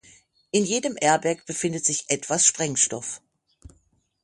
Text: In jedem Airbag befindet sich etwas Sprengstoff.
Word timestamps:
In 0.49 0.65
jedem 0.65 0.97
Airbag 0.99 1.45
befindet 1.45 1.85
sich 1.85 2.05
etwas 2.07 2.47
Sprengstoff. 2.47 3.21